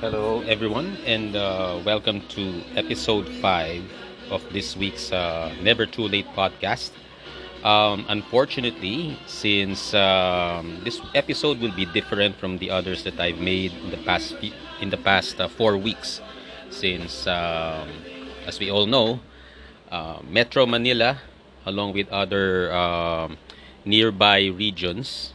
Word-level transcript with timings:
Hello, 0.00 0.42
everyone, 0.46 0.96
and 1.04 1.34
uh, 1.34 1.80
welcome 1.84 2.22
to 2.28 2.62
episode 2.76 3.28
5 3.42 3.82
of 4.30 4.46
this 4.52 4.76
week's 4.76 5.10
uh, 5.10 5.52
Never 5.60 5.86
Too 5.86 6.06
Late 6.06 6.28
podcast. 6.36 6.92
Um, 7.64 8.06
unfortunately, 8.08 9.18
since 9.26 9.92
um, 9.94 10.82
this 10.84 11.00
episode 11.16 11.58
will 11.58 11.74
be 11.74 11.84
different 11.84 12.36
from 12.38 12.58
the 12.58 12.70
others 12.70 13.02
that 13.02 13.18
I've 13.18 13.40
made 13.40 13.72
in 13.74 13.90
the 13.90 13.96
past 14.06 14.36
in 14.80 14.90
the 14.90 14.96
past 15.02 15.40
uh, 15.40 15.48
four 15.48 15.76
weeks, 15.76 16.20
since 16.70 17.26
um, 17.26 17.90
as 18.46 18.60
we 18.60 18.70
all 18.70 18.86
know, 18.86 19.18
uh, 19.90 20.20
Metro 20.22 20.64
Manila, 20.64 21.18
along 21.66 21.94
with 21.94 22.08
other 22.10 22.70
um, 22.72 23.36
nearby 23.84 24.46
regions, 24.46 25.34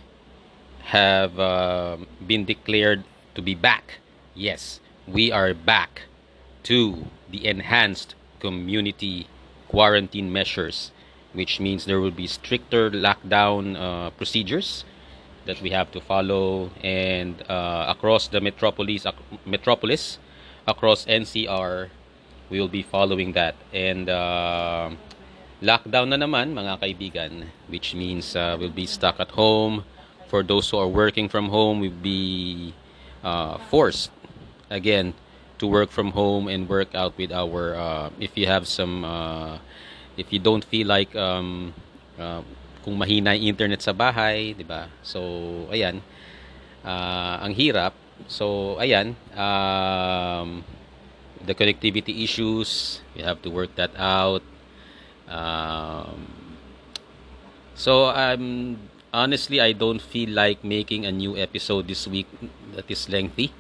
have 0.95 1.38
uh, 1.38 1.98
been 2.25 2.45
declared 2.45 3.04
to 3.36 3.41
be 3.41 3.55
back. 3.55 4.00
Yes, 4.36 4.80
we 5.08 5.31
are 5.31 5.53
back 5.53 6.09
to 6.63 7.05
the 7.30 7.45
enhanced 7.45 8.16
community 8.39 9.27
quarantine 9.67 10.34
measures, 10.34 10.91
which 11.34 11.59
means 11.59 11.85
there 11.85 12.02
will 12.02 12.09
be 12.09 12.25
stricter 12.25 12.89
lockdown 12.89 13.77
uh, 13.77 14.09
procedures 14.09 14.85
that 15.45 15.61
we 15.61 15.70
have 15.70 15.91
to 15.91 16.02
follow, 16.02 16.72
and 16.81 17.44
uh, 17.48 17.85
across 17.88 18.27
the 18.27 18.41
metropolis, 18.41 19.05
ac- 19.05 19.38
metropolis, 19.45 20.17
across 20.66 21.05
NCR, 21.05 21.89
we 22.50 22.59
will 22.59 22.67
be 22.73 22.81
following 22.81 23.34
that. 23.34 23.53
And 23.72 24.09
uh, 24.09 24.89
lockdown 25.61 26.09
na 26.09 26.17
naman, 26.17 26.58
mga 26.58 26.81
kaibigan, 26.81 27.50
which 27.67 27.94
means 27.94 28.36
uh, 28.36 28.58
we'll 28.59 28.73
be 28.73 28.88
stuck 28.88 29.20
at 29.20 29.30
home. 29.38 29.86
For 30.27 30.41
those 30.41 30.72
who 30.72 30.77
are 30.80 30.88
working 30.88 31.30
from 31.30 31.50
home, 31.50 31.81
we'll 31.81 31.91
be 32.02 32.73
uh, 33.23 33.59
forced 33.70 34.09
again 34.70 35.13
to 35.59 35.67
work 35.67 35.91
from 35.91 36.12
home 36.12 36.48
and 36.48 36.67
work 36.67 36.94
out 36.95 37.17
with 37.17 37.31
our. 37.31 37.75
Uh, 37.75 38.09
if 38.19 38.38
you 38.38 38.47
have 38.47 38.67
some, 38.67 39.06
uh, 39.06 39.58
if 40.17 40.31
you 40.31 40.39
don't 40.39 40.64
feel 40.64 40.88
like 40.88 41.16
um, 41.16 41.73
uh, 42.19 42.42
kung 42.84 42.97
mahina 42.97 43.36
yung 43.36 43.56
internet 43.56 43.81
sa 43.81 43.94
bahay, 43.94 44.53
di 44.56 44.64
ba? 44.64 44.89
So, 45.02 45.19
ayan. 45.72 46.03
Uh, 46.84 47.38
ang 47.44 47.53
hirap. 47.56 47.94
So, 48.28 48.75
ayan. 48.80 49.16
Um, 49.36 50.64
the 51.45 51.56
connectivity 51.56 52.23
issues, 52.23 53.00
we 53.16 53.22
have 53.23 53.41
to 53.44 53.50
work 53.50 53.75
that 53.75 53.91
out. 53.95 54.44
Um, 55.28 56.44
so 57.73 58.14
um 58.14 58.78
honestly 59.14 59.58
I 59.61 59.73
don't 59.73 60.02
feel 60.02 60.30
like 60.30 60.64
making 60.64 61.06
a 61.06 61.11
new 61.11 61.38
episode 61.38 61.88
this 61.88 62.08
week 62.08 62.30
that 62.75 62.89
is 62.89 63.09
lengthy. 63.09 63.52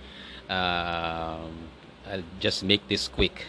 Um, 0.49 1.71
I'll 2.07 2.27
just 2.39 2.63
make 2.63 2.87
this 2.87 3.07
quick. 3.07 3.45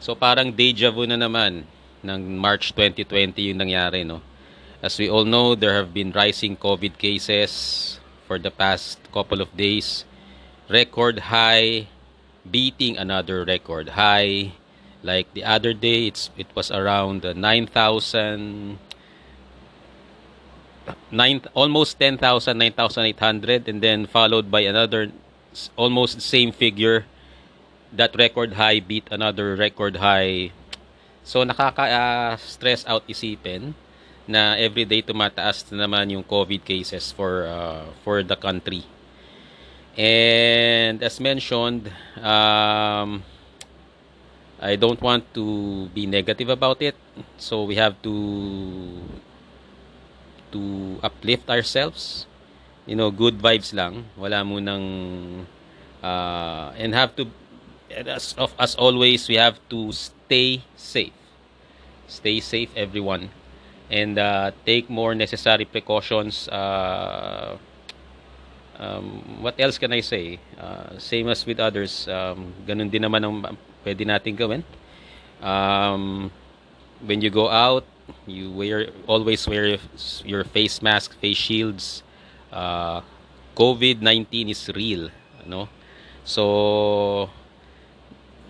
So 0.00 0.14
parang 0.14 0.52
deja 0.52 0.90
vu 0.92 1.04
na 1.04 1.16
naman 1.16 1.64
ng 2.00 2.20
March 2.36 2.72
2020 2.72 3.52
yung 3.52 3.60
nangyari 3.60 4.04
no. 4.04 4.24
As 4.80 4.96
we 4.96 5.12
all 5.12 5.28
know, 5.28 5.52
there 5.52 5.76
have 5.76 5.92
been 5.92 6.08
rising 6.12 6.56
COVID 6.56 6.96
cases 6.96 8.00
for 8.24 8.40
the 8.40 8.48
past 8.48 8.96
couple 9.12 9.44
of 9.44 9.52
days. 9.52 10.08
Record 10.72 11.28
high, 11.28 11.84
beating 12.48 12.96
another 12.96 13.44
record 13.44 13.92
high. 13.92 14.56
Like 15.04 15.28
the 15.36 15.44
other 15.44 15.76
day, 15.76 16.08
it's 16.08 16.32
it 16.36 16.48
was 16.56 16.72
around 16.72 17.24
uh, 17.24 17.36
9,000 17.36 18.78
nine 21.10 21.42
almost 21.54 21.98
10,000 21.98 22.20
9,800 22.56 23.68
and 23.68 23.82
then 23.82 24.06
followed 24.06 24.50
by 24.50 24.60
another 24.60 25.12
almost 25.76 26.16
the 26.16 26.24
same 26.24 26.52
figure. 26.52 27.06
That 27.90 28.14
record 28.14 28.54
high 28.54 28.78
beat 28.78 29.10
another 29.10 29.56
record 29.58 29.98
high. 29.98 30.54
So 31.26 31.42
nakaka 31.42 31.84
uh, 31.90 32.32
stress 32.38 32.86
out 32.86 33.02
isipin 33.10 33.74
na 34.30 34.54
everyday 34.54 35.02
tumataas 35.02 35.66
na 35.74 35.86
naman 35.86 36.14
yung 36.14 36.22
covid 36.22 36.62
cases 36.62 37.10
for 37.10 37.50
uh, 37.50 37.90
for 38.06 38.22
the 38.22 38.38
country. 38.38 38.86
And 39.98 41.02
as 41.02 41.18
mentioned 41.18 41.90
um, 42.22 43.26
I 44.62 44.78
don't 44.78 45.00
want 45.02 45.26
to 45.34 45.88
be 45.90 46.06
negative 46.06 46.52
about 46.52 46.78
it. 46.78 46.94
So 47.42 47.66
we 47.66 47.74
have 47.74 47.98
to 48.06 48.14
to 50.54 50.62
uplift 51.02 51.50
ourselves. 51.50 52.29
You 52.90 52.98
know, 52.98 53.14
good 53.14 53.38
vibes 53.38 53.70
lang. 53.70 54.10
Wala 54.18 54.42
mo 54.42 54.58
nang 54.58 55.46
uh, 56.02 56.74
and 56.74 56.90
have 56.90 57.14
to 57.22 57.30
as 57.94 58.34
of 58.34 58.50
as 58.58 58.74
always 58.74 59.30
we 59.30 59.38
have 59.38 59.62
to 59.70 59.94
stay 59.94 60.66
safe. 60.74 61.14
Stay 62.10 62.42
safe 62.42 62.74
everyone 62.74 63.30
and 63.86 64.18
uh, 64.18 64.50
take 64.66 64.90
more 64.90 65.14
necessary 65.14 65.66
precautions 65.66 66.50
uh, 66.50 67.54
um, 68.80 69.38
what 69.44 69.54
else 69.60 69.78
can 69.78 69.92
I 69.92 70.00
say? 70.00 70.40
Uh, 70.58 70.98
same 70.98 71.28
as 71.28 71.44
with 71.44 71.60
others, 71.60 72.08
um, 72.08 72.52
ganun 72.66 72.90
din 72.90 73.04
naman 73.04 73.20
ang 73.22 73.58
pwede 73.84 74.08
natin 74.08 74.34
gawin. 74.34 74.64
Um, 75.44 76.32
when 77.04 77.20
you 77.20 77.28
go 77.28 77.52
out, 77.52 77.84
you 78.26 78.50
wear 78.50 78.88
always 79.06 79.46
wear 79.46 79.76
your 80.24 80.44
face 80.44 80.80
mask, 80.80 81.12
face 81.20 81.36
shields. 81.36 82.02
Uh, 82.50 83.00
COVID-19 83.54 84.50
is 84.50 84.62
real, 84.74 85.10
ano? 85.42 85.70
So 86.22 86.44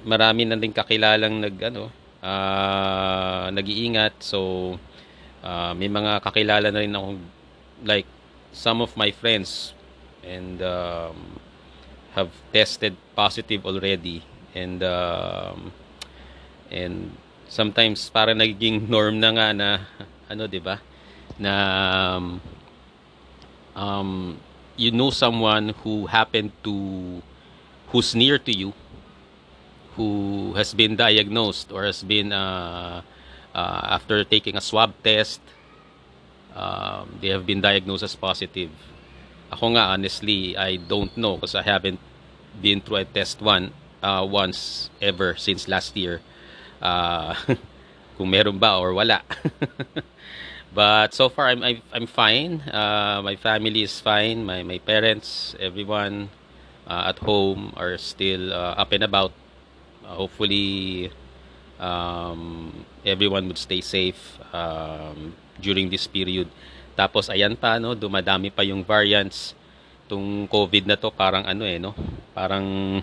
marami 0.04 0.48
na 0.48 0.56
din 0.56 0.72
kakilalang 0.72 1.40
nag 1.44 1.56
ano, 1.60 1.92
uh, 2.24 3.46
nag-iingat. 3.52 4.20
So 4.20 4.74
uh, 5.44 5.72
may 5.76 5.88
mga 5.88 6.20
kakilala 6.24 6.68
na 6.72 6.80
rin 6.80 6.96
ako 6.96 7.08
like 7.84 8.08
some 8.52 8.80
of 8.84 8.92
my 8.96 9.12
friends 9.12 9.72
and 10.24 10.60
um, 10.60 11.40
have 12.12 12.30
tested 12.52 12.96
positive 13.14 13.64
already 13.64 14.20
and 14.52 14.82
um, 14.82 15.72
and 16.68 17.14
sometimes 17.48 18.10
para 18.10 18.34
nagiging 18.34 18.90
norm 18.90 19.22
na 19.22 19.30
nga 19.32 19.48
na 19.54 19.68
ano 20.32 20.44
'di 20.46 20.60
ba 20.60 20.82
na 21.40 21.52
um, 22.18 22.42
um, 23.80 24.36
you 24.76 24.92
know 24.92 25.08
someone 25.10 25.72
who 25.82 26.06
happened 26.06 26.52
to 26.62 27.22
who's 27.88 28.14
near 28.14 28.38
to 28.38 28.52
you 28.52 28.72
who 29.96 30.52
has 30.54 30.74
been 30.74 30.94
diagnosed 30.96 31.72
or 31.72 31.84
has 31.84 32.04
been 32.04 32.32
uh, 32.32 33.00
uh, 33.54 33.80
after 33.96 34.22
taking 34.22 34.56
a 34.56 34.60
swab 34.60 34.92
test 35.02 35.40
um, 36.54 37.18
they 37.20 37.28
have 37.28 37.46
been 37.46 37.60
diagnosed 37.60 38.04
as 38.04 38.14
positive 38.14 38.70
ako 39.50 39.74
nga 39.74 39.96
honestly 39.96 40.54
I 40.56 40.76
don't 40.76 41.10
know 41.16 41.40
because 41.40 41.56
I 41.56 41.64
haven't 41.64 41.98
been 42.60 42.84
through 42.84 43.02
a 43.02 43.08
test 43.08 43.40
one 43.40 43.72
uh, 44.04 44.26
once 44.28 44.90
ever 45.00 45.34
since 45.40 45.66
last 45.66 45.96
year 45.96 46.20
uh, 46.84 47.34
kung 48.20 48.28
meron 48.28 48.60
ba 48.60 48.76
or 48.76 48.92
wala. 48.92 49.24
But 50.70 51.14
so 51.14 51.28
far 51.28 51.50
I'm 51.50 51.62
I'm, 51.62 51.82
I'm 51.90 52.06
fine. 52.06 52.62
Uh, 52.62 53.22
my 53.26 53.34
family 53.34 53.82
is 53.82 53.98
fine. 53.98 54.46
My 54.46 54.62
my 54.62 54.78
parents, 54.78 55.58
everyone 55.58 56.30
uh, 56.86 57.10
at 57.10 57.18
home 57.18 57.74
are 57.74 57.98
still 57.98 58.54
uh, 58.54 58.78
up 58.78 58.94
and 58.94 59.02
about. 59.02 59.34
Uh, 60.06 60.14
hopefully 60.14 61.10
um, 61.82 62.70
everyone 63.02 63.48
would 63.50 63.58
stay 63.58 63.82
safe 63.82 64.38
um, 64.54 65.34
during 65.58 65.90
this 65.90 66.06
period. 66.06 66.46
Tapos 66.94 67.26
ayan 67.26 67.58
pa 67.58 67.82
no, 67.82 67.98
dumadami 67.98 68.54
pa 68.54 68.62
yung 68.62 68.86
variants 68.86 69.58
tung 70.06 70.46
COVID 70.46 70.86
na 70.86 70.98
to 70.98 71.10
parang 71.10 71.46
ano 71.46 71.66
eh 71.66 71.82
no, 71.82 71.94
parang 72.34 72.98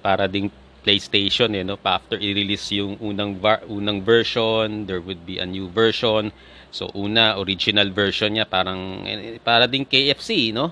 para 0.00 0.28
ding 0.28 0.48
PlayStation 0.84 1.56
eh 1.56 1.64
no? 1.64 1.80
Pa 1.80 1.96
after 1.96 2.20
i-release 2.20 2.76
yung 2.76 3.00
unang 3.00 3.40
unang 3.72 4.04
version 4.04 4.84
there 4.84 5.00
would 5.00 5.24
be 5.24 5.40
a 5.40 5.48
new 5.48 5.72
version. 5.72 6.28
So 6.68 6.92
una 6.92 7.40
original 7.40 7.88
version 7.90 8.36
niya 8.36 8.44
parang 8.44 9.08
eh, 9.08 9.40
para 9.40 9.64
ding 9.64 9.88
KFC 9.88 10.52
no? 10.52 10.70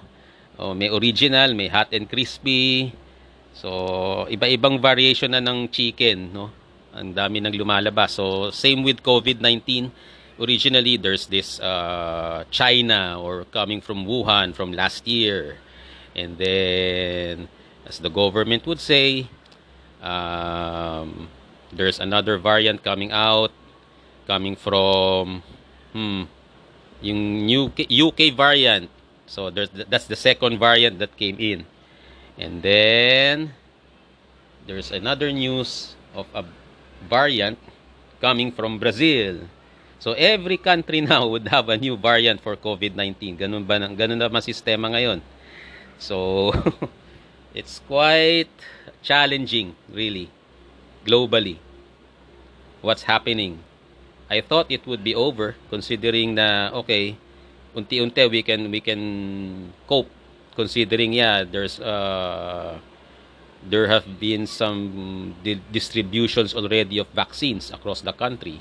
Oh, 0.60 0.76
may 0.76 0.92
original 0.92 1.56
may 1.56 1.72
hot 1.72 1.88
and 1.96 2.04
crispy. 2.04 2.92
So 3.56 4.28
iba-ibang 4.28 4.76
variation 4.76 5.32
na 5.32 5.40
ng 5.40 5.72
chicken 5.72 6.36
no? 6.36 6.52
Ang 6.92 7.16
dami 7.16 7.40
nang 7.40 7.56
lumalabas. 7.56 8.20
So 8.20 8.52
same 8.52 8.84
with 8.84 9.00
COVID-19 9.00 9.88
originally 10.36 10.96
there's 10.96 11.26
this 11.32 11.60
uh, 11.60 12.44
China 12.52 13.16
or 13.16 13.48
coming 13.48 13.80
from 13.80 14.04
Wuhan 14.04 14.52
from 14.52 14.76
last 14.76 15.08
year. 15.08 15.56
And 16.12 16.36
then 16.36 17.48
as 17.88 17.98
the 17.98 18.12
government 18.12 18.68
would 18.68 18.80
say 18.80 19.32
um, 20.02 21.28
there's 21.72 22.00
another 22.00 22.36
variant 22.36 22.82
coming 22.82 23.12
out 23.12 23.50
coming 24.26 24.54
from 24.54 25.42
hmm, 25.94 26.28
yung 27.00 27.48
UK, 27.48 27.86
UK 27.88 28.34
variant 28.36 28.90
so 29.26 29.48
there's 29.48 29.70
that's 29.88 30.06
the 30.06 30.16
second 30.16 30.58
variant 30.58 30.98
that 30.98 31.16
came 31.16 31.38
in 31.38 31.64
And 32.38 32.64
then 32.64 33.52
there's 34.64 34.90
another 34.90 35.32
news 35.32 35.96
of 36.16 36.26
a 36.32 36.44
variant 37.08 37.58
coming 38.20 38.52
from 38.52 38.78
Brazil. 38.78 39.44
So 39.98 40.12
every 40.16 40.56
country 40.56 41.00
now 41.04 41.28
would 41.28 41.48
have 41.48 41.68
a 41.68 41.76
new 41.76 41.96
variant 41.96 42.40
for 42.40 42.56
COVID-19. 42.56 43.36
Ganun 43.36 43.62
ba 43.68 43.78
ganun 43.78 44.18
na 44.18 44.40
sistema 44.40 44.88
ngayon. 44.88 45.20
So 46.00 46.50
it's 47.58 47.84
quite 47.84 48.50
challenging 49.02 49.74
really 49.90 50.30
globally 51.04 51.58
what's 52.80 53.04
happening. 53.04 53.60
I 54.30 54.40
thought 54.40 54.70
it 54.70 54.86
would 54.86 55.04
be 55.04 55.14
over 55.14 55.56
considering 55.70 56.34
na 56.34 56.70
okay, 56.72 57.18
unti-unti 57.74 58.30
we 58.30 58.42
can 58.42 58.70
we 58.70 58.80
can 58.80 59.72
cope 59.86 60.08
considering 60.56 61.12
yeah 61.12 61.44
there's 61.44 61.80
uh 61.80 62.76
there 63.62 63.86
have 63.88 64.18
been 64.20 64.46
some 64.46 65.34
di- 65.44 65.62
distributions 65.72 66.52
already 66.54 66.98
of 66.98 67.08
vaccines 67.14 67.70
across 67.70 68.02
the 68.02 68.12
country 68.12 68.60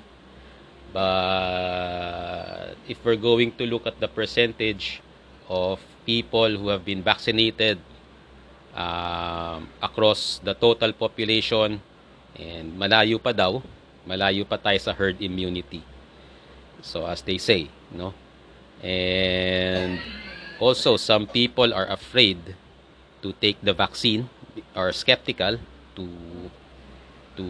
but 0.94 2.76
if 2.88 3.04
we're 3.04 3.20
going 3.20 3.52
to 3.56 3.66
look 3.66 3.88
at 3.88 4.00
the 4.00 4.08
percentage 4.08 5.02
of 5.50 5.80
people 6.06 6.56
who 6.56 6.70
have 6.70 6.86
been 6.86 7.04
vaccinated 7.04 7.80
um, 8.76 9.68
across 9.82 10.40
the 10.44 10.54
total 10.54 10.94
population. 10.94 11.80
And 12.38 12.74
malayo 12.76 13.20
pa 13.20 13.36
daw. 13.36 13.60
Malayo 14.08 14.48
pa 14.48 14.58
tayo 14.58 14.80
sa 14.80 14.96
herd 14.96 15.20
immunity. 15.22 15.84
So 16.82 17.06
as 17.06 17.22
they 17.22 17.38
say 17.38 17.70
no? 17.94 18.14
And 18.82 20.02
also 20.58 20.98
some 20.98 21.30
people 21.30 21.70
are 21.74 21.86
afraid 21.86 22.58
to 23.22 23.30
take 23.38 23.62
the 23.62 23.74
vaccine 23.74 24.26
or 24.74 24.90
skeptical 24.92 25.62
to 25.94 26.06
to 27.38 27.46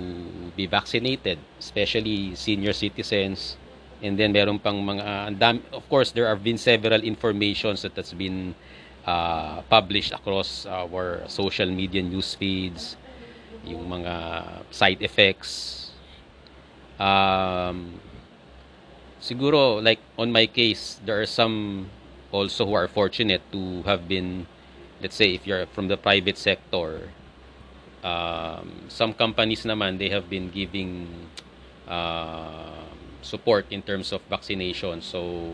be 0.53 0.67
vaccinated 0.67 1.39
especially 1.57 2.35
senior 2.35 2.73
citizens. 2.75 3.55
And 4.01 4.17
then 4.17 4.33
meron 4.33 4.59
pang 4.59 4.81
mga 4.81 5.39
of 5.71 5.87
course 5.87 6.11
there 6.11 6.27
have 6.27 6.43
been 6.43 6.57
several 6.57 6.99
informations 6.99 7.85
that 7.87 7.95
has 7.95 8.11
been 8.11 8.57
uh, 9.05 9.61
published 9.69 10.13
across 10.13 10.65
our 10.65 11.23
social 11.27 11.69
media 11.69 12.01
news 12.01 12.35
feeds 12.35 12.95
yung 13.65 13.89
mga 13.89 14.15
side 14.71 15.01
effects. 15.01 15.91
Um, 16.97 17.99
siguro 19.21 19.81
like 19.81 19.99
on 20.17 20.31
my 20.31 20.45
case 20.45 21.01
there 21.05 21.21
are 21.21 21.29
some 21.29 21.89
also 22.31 22.65
who 22.65 22.73
are 22.73 22.87
fortunate 22.87 23.41
to 23.51 23.81
have 23.83 24.07
been 24.07 24.45
let's 25.01 25.15
say 25.15 25.33
if 25.33 25.45
you're 25.45 25.65
from 25.73 25.89
the 25.89 25.97
private 25.97 26.37
sector 26.37 27.09
um, 28.03 28.85
some 28.89 29.13
companies 29.13 29.65
naman 29.65 29.97
they 29.97 30.09
have 30.09 30.29
been 30.29 30.49
giving 30.49 31.05
uh, 31.87 32.85
support 33.21 33.65
in 33.69 33.81
terms 33.81 34.11
of 34.11 34.21
vaccination. 34.29 35.01
So 35.01 35.51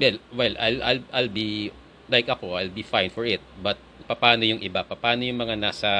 well 0.00 0.16
well 0.32 0.54
I'll 0.56 0.80
I'll 0.82 1.04
I'll 1.12 1.32
be 1.32 1.72
like 2.08 2.28
ako 2.28 2.56
I'll 2.56 2.72
be 2.72 2.84
fine 2.84 3.10
for 3.10 3.24
it 3.24 3.40
but 3.60 3.76
paano 4.08 4.44
yung 4.44 4.60
iba 4.60 4.84
paano 4.84 5.24
yung 5.24 5.40
mga 5.40 5.56
nasa 5.56 5.92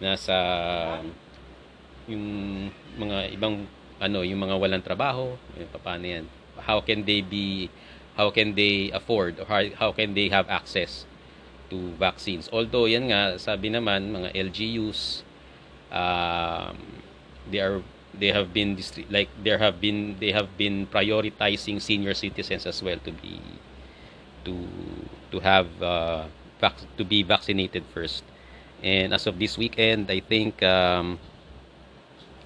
nasa 0.00 0.36
yung 2.10 2.24
mga 2.98 3.30
ibang 3.36 3.68
ano, 4.00 4.24
yung 4.24 4.40
mga 4.40 4.56
walang 4.56 4.82
trabaho, 4.82 5.36
eh, 5.60 5.68
paano 5.76 6.08
yan? 6.08 6.24
How 6.64 6.80
can 6.80 7.04
they 7.04 7.20
be 7.20 7.68
how 8.16 8.32
can 8.32 8.52
they 8.56 8.90
afford 8.92 9.38
or 9.38 9.46
how, 9.46 9.62
how 9.76 9.90
can 9.92 10.12
they 10.16 10.28
have 10.32 10.48
access 10.48 11.04
to 11.68 11.92
vaccines? 12.00 12.48
Although 12.50 12.88
yan 12.88 13.12
nga 13.12 13.36
sabi 13.36 13.68
naman 13.68 14.10
mga 14.10 14.32
LGUs 14.50 15.22
um, 15.92 16.74
they 17.48 17.60
are 17.60 17.84
they 18.14 18.32
have 18.32 18.52
been 18.52 18.78
like 19.08 19.28
there 19.42 19.58
have 19.58 19.80
been 19.80 20.16
they 20.18 20.32
have 20.32 20.56
been 20.58 20.86
prioritizing 20.86 21.80
senior 21.80 22.14
citizens 22.14 22.66
as 22.66 22.82
well 22.82 22.98
to 23.04 23.12
be 23.12 23.40
to 24.44 24.54
to 25.30 25.38
have 25.40 25.68
uh, 25.82 26.24
to 26.96 27.04
be 27.04 27.22
vaccinated 27.22 27.84
first. 27.94 28.24
And 28.82 29.12
as 29.12 29.26
of 29.26 29.38
this 29.38 29.58
weekend, 29.58 30.10
I 30.10 30.20
think 30.24 30.62
um, 30.62 31.20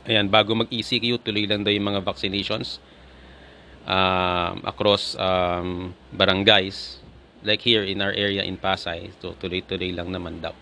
Ayan, 0.05 0.29
bago 0.29 0.53
mag-ECQ, 0.53 1.25
tuloy 1.25 1.49
lang 1.49 1.65
daw 1.65 1.73
yung 1.73 1.89
mga 1.89 2.05
vaccinations 2.05 2.77
um, 3.89 4.61
across 4.61 5.17
um, 5.17 5.97
barangays. 6.13 7.01
Like 7.41 7.65
here 7.65 7.85
in 7.85 8.05
our 8.05 8.13
area 8.13 8.45
in 8.45 8.61
Pasay. 8.61 9.13
So, 9.21 9.33
tuloy-tuloy 9.37 9.97
lang 9.97 10.13
naman 10.13 10.45
daw. 10.45 10.53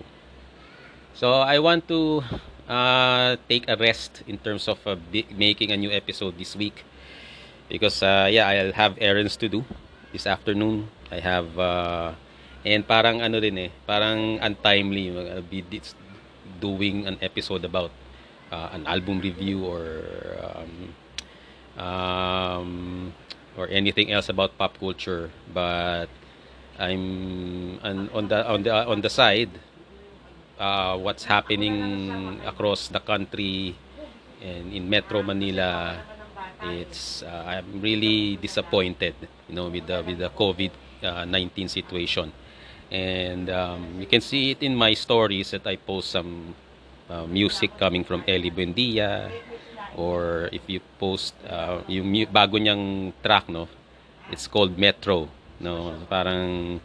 So, 1.15 1.43
I 1.43 1.59
want 1.59 1.87
to 1.91 2.23
uh, 2.73 3.37
take 3.49 3.69
a 3.69 3.77
rest 3.77 4.25
in 4.27 4.41
terms 4.41 4.65
of 4.69 4.81
uh, 4.89 4.97
making 5.37 5.71
a 5.71 5.77
new 5.77 5.93
episode 5.93 6.39
this 6.41 6.57
week. 6.57 6.85
Because, 7.69 8.03
uh, 8.03 8.29
yeah, 8.33 8.49
I'll 8.49 8.73
have 8.73 8.97
errands 8.97 9.37
to 9.37 9.49
do 9.49 9.65
this 10.13 10.27
afternoon. 10.27 10.89
I 11.13 11.21
have, 11.21 11.59
uh, 11.59 12.13
and 12.65 12.87
parang 12.89 13.21
ano 13.21 13.41
din 13.41 13.69
eh, 13.69 13.71
parang 13.85 14.41
untimely. 14.41 15.13
I'll 15.13 15.45
be 15.45 15.61
doing 16.61 17.07
an 17.07 17.19
episode 17.21 17.65
about 17.65 17.93
uh, 18.53 18.69
an 18.73 18.87
album 18.87 19.21
review 19.21 19.65
or 19.65 20.05
um, 20.41 20.73
um, 21.77 22.71
or 23.57 23.69
anything 23.69 24.13
else 24.13 24.29
about 24.29 24.57
pop 24.57 24.79
culture 24.79 25.31
but 25.53 26.07
I'm 26.79 27.81
on 27.83 28.29
the 28.29 28.41
on 28.47 28.63
the 28.63 28.73
on 28.73 29.01
the 29.01 29.11
side 29.11 29.51
uh, 30.63 30.95
what's 30.97 31.27
happening 31.27 32.39
across 32.47 32.87
the 32.87 33.03
country 33.03 33.75
and 34.39 34.71
in 34.71 34.87
Metro 34.87 35.23
Manila 35.23 35.99
it's 36.63 37.27
uh, 37.27 37.59
I'm 37.59 37.83
really 37.83 38.37
disappointed 38.39 39.19
you 39.51 39.55
know 39.59 39.67
with 39.67 39.91
the 39.91 40.07
with 40.07 40.23
the 40.23 40.31
COVID 40.31 40.71
uh, 41.03 41.25
19 41.27 41.69
situation. 41.69 42.33
And 42.93 43.49
um, 43.51 43.99
you 43.99 44.07
can 44.07 44.21
see 44.21 44.53
it 44.53 44.63
in 44.63 44.77
my 44.77 44.95
stories 44.95 45.51
that 45.51 45.67
I 45.67 45.77
post 45.77 46.11
some 46.13 46.55
uh, 47.09 47.27
music 47.27 47.77
coming 47.79 48.05
from 48.05 48.23
Eli 48.29 48.51
Buendia 48.51 49.33
or 49.97 50.49
if 50.53 50.63
you 50.69 50.81
post 51.01 51.35
uh, 51.49 51.81
yung 51.89 52.13
bago 52.29 52.57
niyang 52.61 53.13
track 53.25 53.49
no 53.49 53.69
it's 54.33 54.49
called 54.49 54.77
Metro 54.77 55.29
no 55.61 55.93
parang 56.09 56.81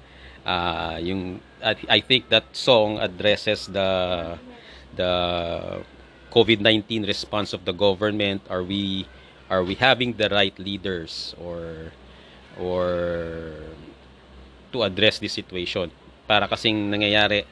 uh, 0.47 0.97
yung 1.03 1.43
I, 1.61 1.75
I 1.89 1.99
think 1.99 2.29
that 2.31 2.55
song 2.55 2.97
addresses 2.97 3.67
the 3.67 4.39
the 4.95 5.13
COVID-19 6.31 7.05
response 7.05 7.51
of 7.51 7.67
the 7.67 7.75
government. 7.75 8.41
Are 8.49 8.63
we 8.63 9.05
are 9.51 9.61
we 9.61 9.75
having 9.75 10.15
the 10.15 10.31
right 10.31 10.55
leaders 10.57 11.35
or 11.37 11.91
or 12.55 13.53
to 14.71 14.87
address 14.87 15.19
this 15.19 15.35
situation? 15.35 15.91
Para 16.25 16.47
kasing 16.47 16.89
nangyayari. 16.89 17.43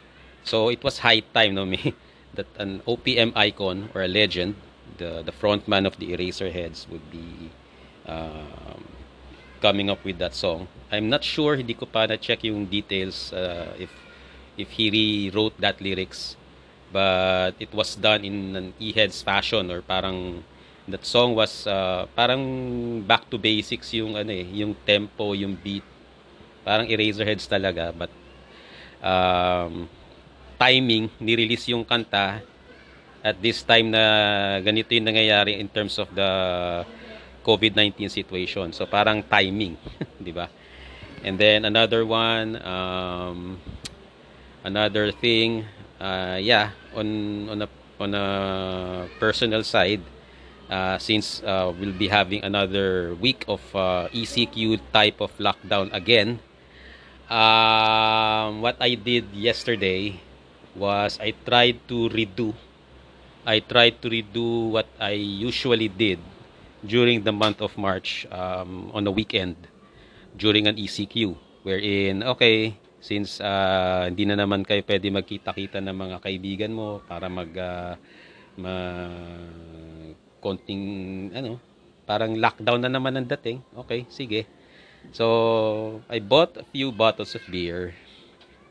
So 0.47 0.71
it 0.71 0.81
was 0.81 1.03
high 1.03 1.21
time 1.21 1.53
no 1.53 1.65
may 1.69 1.93
that 2.35 2.47
an 2.59 2.81
OPM 2.87 3.31
icon 3.35 3.89
or 3.95 4.03
a 4.03 4.11
legend, 4.11 4.55
the 4.97 5.23
the 5.23 5.31
frontman 5.31 5.87
of 5.87 5.99
the 5.99 6.15
Eraserheads 6.15 6.87
would 6.87 7.03
be 7.11 7.51
um, 8.05 8.94
coming 9.65 9.89
up 9.89 10.05
with 10.05 10.22
that 10.22 10.38
song. 10.38 10.69
I'm 10.93 11.10
not 11.10 11.25
sure, 11.25 11.57
hindi 11.57 11.74
ko 11.74 11.89
pa 11.89 12.05
na-check 12.05 12.45
yung 12.45 12.69
details 12.69 13.34
uh, 13.34 13.74
if 13.81 13.89
if 14.62 14.69
he 14.77 14.93
rewrote 14.93 15.57
that 15.57 15.81
lyrics. 15.81 16.38
But 16.93 17.57
it 17.57 17.74
was 17.74 17.98
done 17.98 18.22
in 18.22 18.53
an 18.53 18.67
E-Heads 18.77 19.25
fashion 19.25 19.74
or 19.74 19.81
parang 19.81 20.45
that 20.86 21.01
song 21.01 21.34
was 21.34 21.65
uh, 21.65 22.05
parang 22.13 22.45
back 23.01 23.25
to 23.34 23.41
basics 23.41 23.89
yung 23.98 24.13
ano 24.13 24.29
eh, 24.29 24.45
yung 24.53 24.77
tempo, 24.86 25.34
yung 25.34 25.57
beat. 25.57 25.84
Parang 26.62 26.86
Eraserheads 26.86 27.50
talaga 27.50 27.89
but 27.89 28.13
um, 29.01 29.89
timing, 30.62 31.10
ni-release 31.17 31.74
yung 31.74 31.81
kanta 31.81 32.45
at 33.25 33.36
this 33.41 33.65
time 33.65 33.89
na 33.89 34.03
ganito 34.62 34.93
yung 34.93 35.10
nangyayari 35.10 35.57
in 35.57 35.65
terms 35.65 35.98
of 35.98 36.05
the 36.13 36.29
COVID-19 37.45 38.09
situation. 38.09 38.73
So 38.73 38.89
parang 38.89 39.21
timing, 39.21 39.77
di 40.25 40.33
ba? 40.33 40.49
And 41.21 41.37
then 41.37 41.65
another 41.65 42.01
one, 42.05 42.57
um, 42.65 43.61
another 44.65 45.13
thing, 45.13 45.65
uh, 46.01 46.41
yeah, 46.41 46.73
on 46.97 47.07
on 47.49 47.59
a 47.61 47.69
on 48.01 48.11
a 48.17 48.27
personal 49.21 49.61
side, 49.61 50.01
uh, 50.69 50.97
since 50.97 51.45
uh, 51.45 51.69
we'll 51.69 51.95
be 51.95 52.09
having 52.09 52.41
another 52.41 53.13
week 53.21 53.45
of 53.47 53.61
uh, 53.77 54.09
ECQ 54.09 54.81
type 54.93 55.21
of 55.21 55.29
lockdown 55.37 55.93
again, 55.93 56.41
um, 57.29 58.61
what 58.61 58.77
I 58.81 58.97
did 58.97 59.29
yesterday 59.33 60.19
was 60.75 61.17
I 61.21 61.31
tried 61.45 61.87
to 61.87 62.09
redo 62.11 62.53
I 63.45 63.61
tried 63.61 64.01
to 64.01 64.09
redo 64.09 64.73
what 64.73 64.89
I 64.99 65.15
usually 65.15 65.87
did 65.87 66.19
during 66.84 67.24
the 67.24 67.32
month 67.32 67.62
of 67.62 67.77
March 67.77 68.27
um, 68.34 68.91
on 68.91 69.08
a 69.08 69.13
weekend 69.13 69.55
during 70.36 70.67
an 70.67 70.75
ECQ 70.75 71.38
wherein 71.63 72.22
okay 72.24 72.75
since 73.00 73.38
uh, 73.39 74.10
hindi 74.10 74.25
na 74.25 74.41
naman 74.41 74.65
kayo 74.65 74.82
pwede 74.84 75.13
magkita-kita 75.13 75.77
ng 75.79 75.94
mga 75.94 76.17
kaibigan 76.25 76.74
mo 76.74 77.05
para 77.05 77.29
mag 77.29 77.53
uh, 77.53 77.94
ma 78.58 78.75
konting 80.41 80.84
ano 81.38 81.62
parang 82.05 82.38
lockdown 82.38 82.82
na 82.82 82.91
naman 82.91 83.13
ang 83.17 83.27
dating 83.29 83.62
okay 83.77 84.10
sige. 84.10 84.50
So 85.13 86.01
I 86.10 86.17
bought 86.17 86.58
a 86.58 86.65
few 86.65 86.89
bottles 86.89 87.38
of 87.38 87.46
beer 87.46 87.94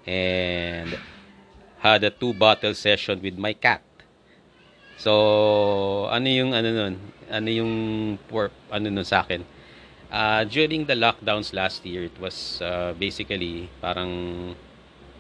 and 0.03 0.99
had 1.79 2.03
a 2.03 2.11
two 2.11 2.35
bottle 2.35 2.75
session 2.75 3.23
with 3.23 3.39
my 3.39 3.55
cat. 3.55 3.87
So 4.99 6.11
ano 6.11 6.27
yung 6.27 6.59
ano 6.59 6.69
nun 6.75 6.95
ano 7.31 7.49
yung 7.49 7.73
for 8.29 8.53
ano 8.69 8.89
nun 8.89 9.07
sa 9.07 9.25
akin 9.25 9.45
Uh, 10.15 10.47
during 10.47 10.87
the 10.87 10.95
lockdowns 10.95 11.51
last 11.51 11.83
year, 11.83 12.07
it 12.07 12.15
was 12.23 12.63
uh, 12.63 12.95
basically 12.95 13.67
parang 13.83 14.55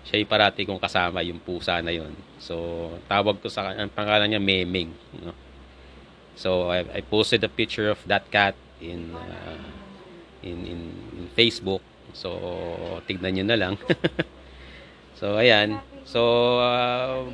siya 0.06 0.22
yung 0.22 0.30
parati 0.30 0.62
kong 0.62 0.78
kasama, 0.78 1.18
yung 1.26 1.42
pusa 1.42 1.82
na 1.82 1.90
yon. 1.90 2.14
So, 2.38 2.94
tawag 3.10 3.42
ko 3.42 3.50
sa 3.50 3.74
ang 3.74 3.90
pangalan 3.90 4.30
niya 4.30 4.38
Meming. 4.38 4.94
No? 5.18 5.34
So, 6.38 6.70
I, 6.70 6.86
I 6.94 7.00
posted 7.02 7.42
a 7.42 7.50
picture 7.50 7.90
of 7.90 7.98
that 8.06 8.30
cat 8.30 8.54
in, 8.78 9.10
uh, 9.18 9.66
in, 10.46 10.62
in, 10.62 10.80
in 11.18 11.26
Facebook. 11.34 11.82
So, 12.14 12.30
tignan 13.10 13.34
nyo 13.34 13.44
na 13.50 13.58
lang. 13.58 13.74
so, 15.18 15.42
ayan. 15.42 15.82
So, 16.04 16.20
uh, 16.60 17.32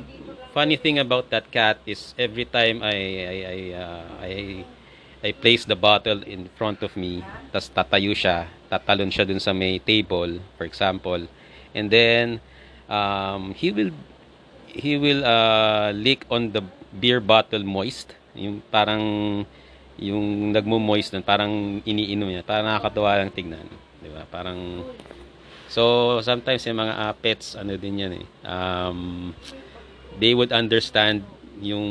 funny 0.55 0.75
thing 0.75 0.99
about 0.99 1.29
that 1.29 1.51
cat 1.51 1.79
is 1.85 2.15
every 2.17 2.45
time 2.45 2.81
I, 2.81 2.97
I, 2.97 3.37
I, 3.43 3.59
uh, 3.75 4.03
I 4.19 4.31
I 5.21 5.29
place 5.37 5.69
the 5.69 5.77
bottle 5.77 6.25
in 6.25 6.49
front 6.57 6.81
of 6.81 6.97
me, 6.97 7.21
tapos 7.53 7.69
tatayo 7.69 8.09
siya, 8.17 8.49
tatalon 8.73 9.13
siya 9.13 9.21
dun 9.21 9.37
sa 9.37 9.53
may 9.53 9.77
table, 9.77 10.41
for 10.57 10.65
example. 10.65 11.29
And 11.77 11.93
then, 11.93 12.41
um, 12.89 13.53
he 13.53 13.69
will, 13.69 13.93
he 14.65 14.97
will 14.97 15.21
uh, 15.21 15.93
lick 15.93 16.25
on 16.33 16.57
the 16.57 16.65
beer 16.89 17.21
bottle 17.21 17.61
moist. 17.61 18.17
Yung 18.33 18.65
parang, 18.73 19.45
yung 20.01 20.57
nagmo-moist 20.57 21.13
nun, 21.13 21.21
parang 21.21 21.85
iniinom 21.85 22.25
niya. 22.25 22.41
Parang 22.41 22.65
nakakatuwa 22.65 23.21
lang 23.21 23.29
tignan. 23.29 23.69
Di 24.01 24.09
ba? 24.09 24.25
Parang, 24.25 24.89
so, 25.71 26.19
sometimes 26.19 26.67
yung 26.67 26.83
mga 26.83 26.93
uh, 26.99 27.13
pets, 27.15 27.55
ano 27.55 27.79
din 27.79 28.03
yan 28.03 28.13
eh. 28.19 28.25
Um, 28.43 29.31
they 30.19 30.35
would 30.35 30.51
understand 30.51 31.23
yung, 31.63 31.87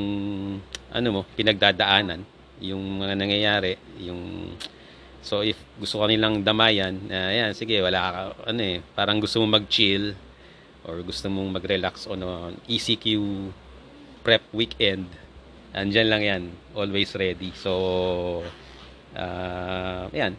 ano 0.93 1.09
mo, 1.09 1.21
pinagdadaanan 1.33 2.29
yung 2.61 3.01
mga 3.01 3.15
nangyayari, 3.17 3.81
yung 3.97 4.53
so 5.21 5.41
if 5.41 5.57
gusto 5.81 6.01
ko 6.01 6.05
nilang 6.09 6.45
damayan, 6.45 6.97
uh, 7.09 7.33
yan, 7.33 7.51
sige, 7.57 7.81
wala 7.81 8.01
ka, 8.13 8.21
ano 8.53 8.61
eh, 8.61 8.79
parang 8.93 9.17
gusto 9.21 9.41
mo 9.41 9.49
mag-chill 9.49 10.13
or 10.85 11.01
gusto 11.05 11.29
mong 11.29 11.61
mag-relax 11.61 12.09
on 12.09 12.21
an 12.25 12.57
ECQ 12.69 13.05
prep 14.21 14.45
weekend, 14.53 15.09
andyan 15.73 16.09
lang 16.09 16.23
yan, 16.23 16.43
always 16.77 17.13
ready. 17.17 17.53
So, 17.57 18.45
uh, 19.17 20.09
yan, 20.13 20.37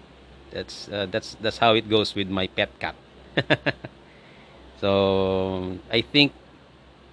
that's, 0.54 0.90
uh, 0.90 1.10
that's, 1.10 1.38
that's 1.42 1.58
how 1.58 1.74
it 1.74 1.90
goes 1.90 2.14
with 2.14 2.30
my 2.30 2.46
pet 2.46 2.70
cat. 2.78 2.98
so, 4.82 5.78
I 5.92 6.02
think 6.02 6.32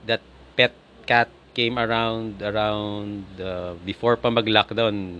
that 0.06 0.20
pet 0.56 0.72
cat 1.06 1.28
came 1.58 1.78
around 1.78 2.38
around 2.38 3.26
uh, 3.42 3.74
before 3.82 4.14
pa 4.14 4.30
mag-lockdown 4.30 5.18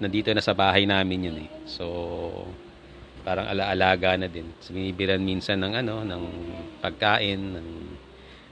nandito 0.00 0.32
na 0.32 0.44
sa 0.44 0.56
bahay 0.56 0.84
namin 0.84 1.28
yun 1.28 1.36
eh. 1.44 1.50
So 1.68 1.84
parang 3.26 3.50
alaalaga 3.50 4.14
na 4.14 4.30
din. 4.30 4.54
So, 4.62 4.70
minsan 4.72 5.58
ng 5.60 5.74
ano 5.74 6.06
ng 6.06 6.24
pagkain 6.78 7.40
ng 7.58 7.68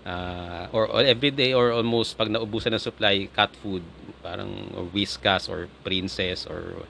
uh, 0.05 0.67
or, 0.75 0.91
or 0.91 1.01
every 1.07 1.31
day 1.31 1.55
or 1.55 1.71
almost 1.71 2.19
pag 2.19 2.29
naubusan 2.29 2.75
ng 2.75 2.83
supply 2.83 3.31
cat 3.33 3.55
food 3.61 3.85
parang 4.25 4.73
or 4.75 4.89
whiskas 4.91 5.47
or 5.49 5.69
princess 5.87 6.49
or 6.49 6.89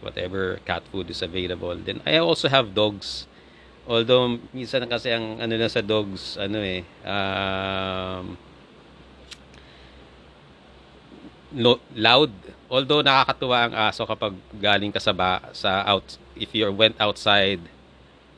whatever 0.00 0.58
cat 0.64 0.82
food 0.88 1.08
is 1.12 1.20
available. 1.20 1.76
Then 1.76 2.00
I 2.08 2.18
also 2.18 2.48
have 2.48 2.72
dogs. 2.74 3.28
Although 3.88 4.38
minsan 4.52 4.84
kasi 4.86 5.10
ang 5.12 5.40
ano 5.40 5.54
lang 5.56 5.72
sa 5.72 5.80
dogs 5.80 6.36
ano 6.36 6.60
eh 6.60 6.84
um, 7.04 8.36
lo- 11.54 11.82
loud. 11.96 12.32
Although 12.70 13.02
nakakatuwa 13.02 13.58
ang 13.66 13.74
aso 13.74 14.06
kapag 14.06 14.34
galing 14.58 14.94
ka 14.94 15.02
sa 15.02 15.10
ba, 15.10 15.42
sa 15.50 15.82
out 15.86 16.06
if 16.38 16.54
you 16.54 16.64
went 16.70 16.94
outside 17.02 17.60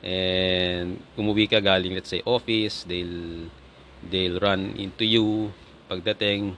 and 0.03 0.99
umuwi 1.15 1.47
ka 1.47 1.61
galing 1.61 1.93
let's 1.93 2.09
say 2.09 2.25
office, 2.25 2.83
they'll 2.89 3.47
they'll 4.03 4.41
run 4.41 4.73
into 4.75 5.05
you 5.05 5.53
pagdating 5.87 6.57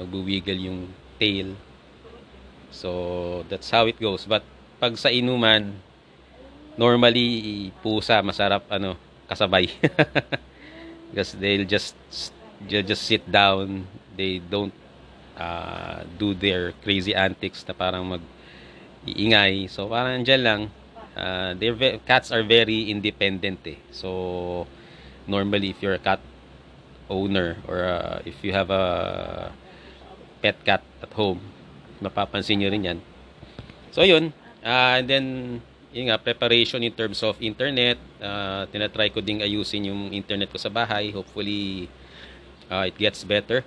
magbuwiggle 0.00 0.56
yung 0.56 0.88
tail. 1.20 1.54
So 2.72 3.42
that's 3.50 3.68
how 3.68 3.84
it 3.84 4.00
goes. 4.00 4.24
But 4.24 4.46
pag 4.80 4.96
sa 4.96 5.12
inuman 5.12 5.76
normally 6.80 7.68
pusa 7.84 8.24
masarap 8.24 8.64
ano 8.72 8.96
kasabay. 9.28 9.68
Because 11.10 11.36
they'll 11.36 11.68
just 11.68 11.92
they'll 12.64 12.86
just 12.86 13.04
sit 13.04 13.28
down. 13.28 13.84
They 14.16 14.40
don't 14.40 14.72
uh, 15.36 16.06
do 16.16 16.32
their 16.32 16.72
crazy 16.80 17.12
antics 17.12 17.66
na 17.68 17.74
parang 17.76 18.08
mag 18.08 18.24
iingay. 19.04 19.68
So 19.68 19.92
parang 19.92 20.24
dyan 20.24 20.42
lang. 20.42 20.62
Uh, 21.18 21.52
ve- 21.58 22.00
cats 22.08 22.32
are 22.32 22.46
very 22.46 22.88
independent 22.88 23.60
eh. 23.66 23.76
So 23.92 24.64
normally 25.26 25.74
if 25.74 25.82
you're 25.82 25.98
a 25.98 26.02
cat 26.02 26.22
owner 27.10 27.58
or 27.66 27.84
uh, 27.84 28.22
if 28.24 28.40
you 28.46 28.54
have 28.54 28.70
a 28.70 29.50
pet 30.40 30.56
cat 30.64 30.80
at 31.02 31.12
home, 31.18 31.42
mapapansin 32.00 32.62
nyo 32.62 32.70
rin 32.70 32.86
yan. 32.86 32.98
So 33.90 34.06
yun. 34.06 34.32
Uh, 34.62 35.02
and 35.02 35.06
then 35.10 35.26
yun 35.92 36.10
nga, 36.10 36.18
preparation 36.18 36.82
in 36.82 36.94
terms 36.94 37.22
of 37.22 37.34
internet. 37.42 37.98
Uh, 38.22 38.66
tinatry 38.70 39.10
ko 39.10 39.20
ding 39.20 39.42
ayusin 39.42 39.90
yung 39.90 40.14
internet 40.14 40.50
ko 40.50 40.58
sa 40.58 40.70
bahay. 40.70 41.10
Hopefully, 41.10 41.90
uh, 42.70 42.86
it 42.86 42.96
gets 42.98 43.26
better. 43.26 43.66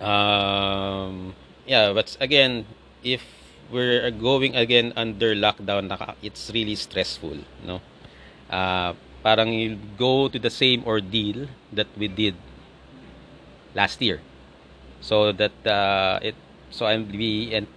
Um, 0.00 1.36
yeah, 1.68 1.92
but 1.92 2.16
again, 2.20 2.64
if 3.04 3.22
we're 3.70 4.10
going 4.10 4.56
again 4.56 4.92
under 4.96 5.34
lockdown, 5.36 5.88
it's 6.22 6.50
really 6.52 6.74
stressful, 6.76 7.38
no? 7.64 7.80
Uh, 8.48 8.92
parang 9.24 9.52
you 9.52 9.80
go 9.96 10.28
to 10.28 10.38
the 10.38 10.52
same 10.52 10.84
ordeal 10.84 11.48
that 11.72 11.88
we 11.96 12.08
did 12.08 12.36
last 13.74 14.00
year. 14.00 14.20
So 15.00 15.32
that 15.32 15.56
uh, 15.64 16.20
it 16.20 16.36
so 16.68 16.86
I'm 16.86 17.04
be 17.04 17.52
and 17.52 17.68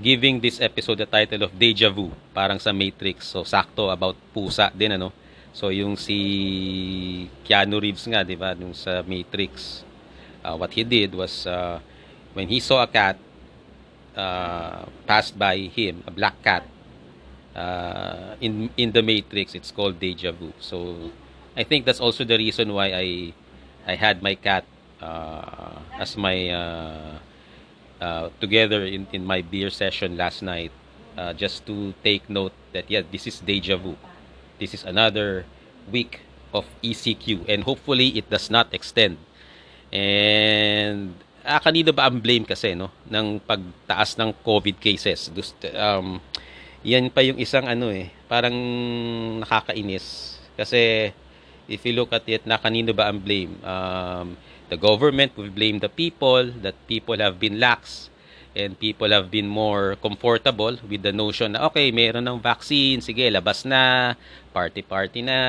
giving 0.00 0.40
this 0.40 0.62
episode 0.62 1.02
the 1.02 1.08
title 1.08 1.44
of 1.44 1.52
Deja 1.58 1.92
Vu, 1.92 2.08
parang 2.32 2.56
sa 2.56 2.72
Matrix. 2.72 3.28
So 3.28 3.44
sakto 3.44 3.92
about 3.92 4.16
pusa 4.32 4.72
din 4.72 4.96
ano. 4.96 5.12
So 5.52 5.68
yung 5.68 6.00
si 6.00 7.28
Keanu 7.44 7.76
Reeves 7.76 8.08
nga, 8.08 8.24
'di 8.24 8.36
ba, 8.40 8.56
nung 8.56 8.72
sa 8.72 9.04
Matrix 9.04 9.84
uh, 10.44 10.56
what 10.56 10.72
he 10.74 10.84
did 10.84 11.14
was 11.14 11.46
uh, 11.46 11.78
when 12.34 12.48
he 12.48 12.60
saw 12.60 12.82
a 12.82 12.90
cat 12.90 13.18
uh, 14.16 14.84
passed 15.06 15.38
by 15.38 15.56
him, 15.56 16.02
a 16.06 16.10
black 16.10 16.40
cat, 16.42 16.64
uh, 17.54 18.34
in 18.40 18.70
in 18.76 18.92
the 18.92 19.02
Matrix, 19.02 19.54
it's 19.54 19.70
called 19.70 19.98
deja 19.98 20.32
vu. 20.32 20.52
So 20.60 21.10
I 21.56 21.64
think 21.64 21.86
that's 21.86 22.00
also 22.00 22.24
the 22.24 22.36
reason 22.36 22.72
why 22.72 22.92
I 22.92 23.06
I 23.86 23.94
had 23.94 24.22
my 24.22 24.34
cat 24.34 24.64
uh, 25.00 25.78
as 25.98 26.16
my 26.16 26.48
uh, 26.50 27.18
uh, 28.02 28.34
together 28.42 28.82
in, 28.82 29.06
in 29.14 29.22
my 29.22 29.46
beer 29.46 29.70
session 29.70 30.18
last 30.18 30.42
night, 30.42 30.74
uh, 31.14 31.30
just 31.32 31.62
to 31.70 31.94
take 32.02 32.26
note 32.26 32.52
that 32.74 32.90
yeah, 32.90 33.06
this 33.06 33.30
is 33.30 33.38
deja 33.38 33.78
vu. 33.78 33.94
This 34.58 34.74
is 34.74 34.82
another 34.82 35.46
week 35.86 36.26
of 36.50 36.66
ECQ, 36.82 37.46
and 37.46 37.62
hopefully 37.62 38.18
it 38.18 38.26
does 38.28 38.50
not 38.50 38.74
extend 38.74 39.22
And 39.92 41.12
ah, 41.44 41.60
kanino 41.60 41.92
ba 41.92 42.08
ang 42.08 42.16
blame 42.16 42.48
kasi 42.48 42.72
no 42.72 42.88
ng 43.12 43.44
pagtaas 43.44 44.16
ng 44.16 44.32
COVID 44.40 44.80
cases? 44.80 45.28
Um, 45.76 46.16
yan 46.80 47.12
pa 47.12 47.20
yung 47.20 47.36
isang 47.36 47.68
ano 47.68 47.92
eh, 47.92 48.08
parang 48.24 48.56
nakakainis. 49.44 50.40
Kasi 50.56 51.12
if 51.68 51.84
you 51.84 51.92
look 51.92 52.10
at 52.16 52.24
it, 52.24 52.48
na 52.48 52.56
kanino 52.56 52.96
ba 52.96 53.12
ang 53.12 53.20
blame? 53.20 53.60
Um, 53.60 54.34
the 54.72 54.80
government 54.80 55.36
will 55.36 55.52
blame 55.52 55.84
the 55.84 55.92
people, 55.92 56.48
that 56.64 56.72
people 56.88 57.20
have 57.20 57.36
been 57.36 57.60
lax 57.60 58.08
and 58.56 58.72
people 58.80 59.12
have 59.12 59.28
been 59.28 59.44
more 59.44 60.00
comfortable 60.00 60.80
with 60.88 61.04
the 61.04 61.12
notion 61.12 61.52
na 61.52 61.68
okay, 61.68 61.92
meron 61.92 62.24
ng 62.24 62.40
vaccine, 62.40 63.04
sige, 63.04 63.28
labas 63.28 63.68
na, 63.68 64.16
party-party 64.56 65.20
na. 65.20 65.40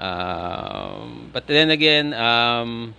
Um, 0.00 1.28
but 1.28 1.44
then 1.44 1.68
again, 1.68 2.16
um, 2.16 2.96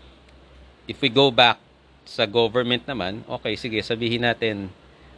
if 0.86 1.02
we 1.02 1.10
go 1.10 1.34
back 1.34 1.58
sa 2.06 2.30
government 2.30 2.86
naman, 2.86 3.26
okay, 3.26 3.58
sige, 3.58 3.82
sabihin 3.82 4.22
natin, 4.22 4.70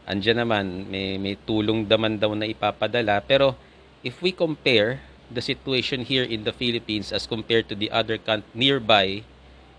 andyan 0.08 0.48
naman, 0.48 0.88
may, 0.88 1.20
may 1.20 1.36
tulong 1.36 1.84
naman 1.84 2.16
daw 2.16 2.32
na 2.36 2.48
ipapadala. 2.48 3.20
Pero, 3.24 3.56
if 4.00 4.24
we 4.24 4.32
compare 4.32 5.04
the 5.28 5.44
situation 5.44 6.08
here 6.08 6.26
in 6.26 6.48
the 6.48 6.56
Philippines 6.56 7.12
as 7.12 7.30
compared 7.30 7.68
to 7.70 7.76
the 7.76 7.92
other 7.94 8.18
nearby 8.56 9.22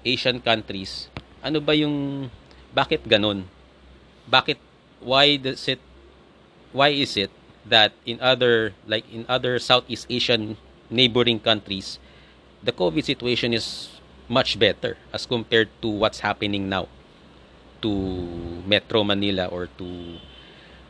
Asian 0.05 0.41
countries, 0.41 1.09
ano 1.45 1.61
ba 1.61 1.77
yung 1.77 2.29
bakit 2.73 3.05
ganon? 3.05 3.45
Bakit 4.31 4.59
why 5.01 5.37
does 5.37 5.67
it 5.67 5.81
why 6.73 6.93
is 6.95 7.17
it 7.17 7.33
that 7.67 7.93
in 8.07 8.21
other 8.21 8.73
like 8.87 9.05
in 9.11 9.25
other 9.29 9.59
Southeast 9.59 10.07
Asian 10.09 10.57
neighboring 10.89 11.41
countries 11.41 11.99
the 12.63 12.73
COVID 12.73 13.05
situation 13.05 13.53
is 13.53 13.97
much 14.29 14.59
better 14.59 14.97
as 15.13 15.27
compared 15.27 15.69
to 15.83 15.89
what's 15.89 16.21
happening 16.21 16.69
now 16.69 16.87
to 17.83 17.91
Metro 18.69 19.03
Manila 19.03 19.47
or 19.47 19.67
to 19.81 19.89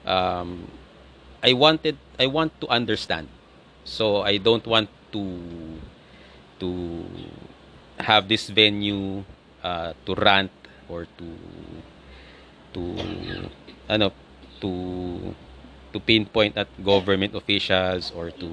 um, 0.04 0.68
I 1.42 1.54
wanted 1.54 1.96
I 2.18 2.26
want 2.26 2.58
to 2.60 2.66
understand 2.68 3.28
so 3.84 4.22
I 4.22 4.36
don't 4.36 4.66
want 4.66 4.90
to 5.12 5.22
to 6.60 6.68
have 8.02 8.28
this 8.28 8.48
venue 8.48 9.24
uh, 9.62 9.92
to 10.06 10.14
rant 10.14 10.52
or 10.88 11.06
to 11.18 11.26
to 12.72 12.82
ano 13.88 14.12
to 14.60 14.70
to 15.92 15.98
pinpoint 15.98 16.54
at 16.56 16.68
government 16.82 17.34
officials 17.34 18.14
or 18.14 18.30
to 18.30 18.46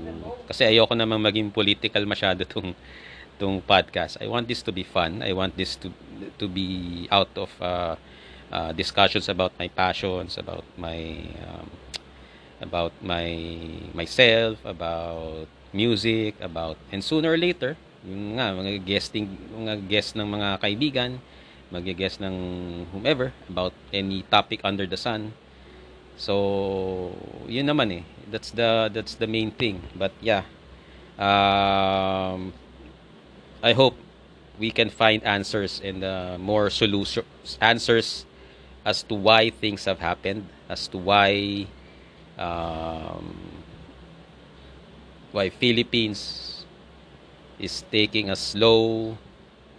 kasi 0.49 0.65
ayoko 0.65 0.97
namang 0.97 1.21
maging 1.21 1.53
political 1.53 2.01
masyado 2.09 2.41
tong 2.49 2.73
tong 3.37 3.61
podcast. 3.61 4.17
I 4.21 4.27
want 4.27 4.49
this 4.49 4.65
to 4.65 4.73
be 4.73 4.81
fun. 4.81 5.21
I 5.21 5.33
want 5.33 5.57
this 5.57 5.77
to 5.85 5.93
to 6.41 6.45
be 6.49 7.05
out 7.13 7.29
of 7.37 7.51
uh, 7.61 7.95
uh, 8.49 8.71
discussions 8.73 9.29
about 9.29 9.53
my 9.61 9.69
passions, 9.69 10.37
about 10.41 10.65
my 10.77 11.29
um, 11.45 11.69
about 12.61 12.93
my 13.01 13.29
myself, 13.93 14.57
about 14.65 15.47
music, 15.73 16.33
about 16.41 16.77
and 16.91 17.03
sooner 17.03 17.33
or 17.33 17.39
later, 17.39 17.77
yung 18.07 18.39
nga 18.39 18.55
mga 18.55 18.81
guesting 18.87 19.27
mga 19.51 19.83
guest 19.91 20.15
ng 20.15 20.27
mga 20.27 20.49
kaibigan, 20.63 21.11
mag-guest 21.67 22.23
ng 22.23 22.35
whomever 22.95 23.35
about 23.51 23.75
any 23.91 24.23
topic 24.31 24.63
under 24.63 24.87
the 24.87 24.95
sun. 24.95 25.35
So, 26.15 27.11
yun 27.45 27.67
naman 27.67 27.91
eh. 27.91 28.03
That's 28.31 28.55
the 28.55 28.87
that's 28.89 29.19
the 29.19 29.27
main 29.27 29.51
thing. 29.51 29.83
But 29.93 30.15
yeah. 30.23 30.47
Um 31.19 32.55
I 33.59 33.73
hope 33.73 33.99
we 34.57 34.71
can 34.71 34.89
find 34.89 35.21
answers 35.27 35.81
and 35.83 36.03
uh, 36.03 36.37
more 36.39 36.69
solutions 36.69 37.57
answers 37.61 38.25
as 38.85 39.03
to 39.03 39.13
why 39.13 39.49
things 39.51 39.85
have 39.85 39.99
happened, 39.99 40.47
as 40.69 40.87
to 40.87 40.97
why 40.97 41.67
um, 42.39 43.35
why 45.33 45.49
Philippines 45.49 46.46
is 47.59 47.83
taking 47.91 48.29
a 48.29 48.35
slow 48.35 49.17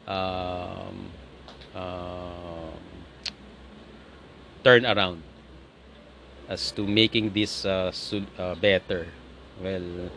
um, 0.07 0.97
uh, 1.75 2.75
turn 4.65 4.87
around 4.87 5.23
as 6.49 6.73
to 6.73 6.87
making 6.87 7.31
this 7.33 7.65
uh, 7.65 7.93
uh, 8.39 8.55
better. 8.57 9.07
Well, 9.63 10.11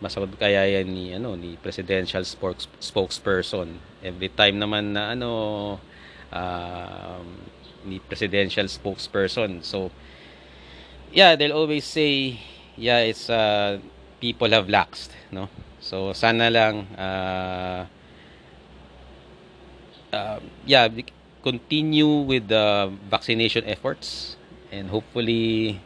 masagod 0.00 0.36
kaya 0.40 0.64
yan 0.80 0.88
ni 0.92 1.12
ano 1.12 1.36
ni 1.36 1.56
presidential 1.60 2.24
spokes, 2.24 2.68
spokesperson. 2.80 3.76
Every 4.00 4.32
time 4.32 4.56
naman 4.56 4.96
na 4.96 5.12
ano 5.12 5.30
uh, 6.32 7.20
ni 7.84 8.00
presidential 8.00 8.68
spokesperson. 8.68 9.64
So 9.64 9.92
yeah 11.12 11.36
they'll 11.36 11.56
always 11.56 11.84
say 11.84 12.38
yeah 12.76 13.00
it's 13.04 13.28
uh, 13.28 13.78
people 14.20 14.50
have 14.50 14.66
laxed 14.66 15.10
no 15.30 15.48
so 15.80 16.12
sana 16.12 16.52
lang 16.52 16.86
uh, 16.94 17.84
uh, 20.12 20.38
yeah 20.68 20.88
continue 21.42 22.20
with 22.22 22.48
the 22.48 22.92
vaccination 23.08 23.64
efforts 23.64 24.36
and 24.70 24.88
hopefully 24.92 25.80